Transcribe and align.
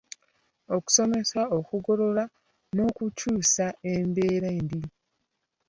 Okusomesa, 0.75 1.41
okugogola 1.57 2.23
n’okukyusa 2.75 3.65
embeera 3.95 4.47
embi 4.59 4.81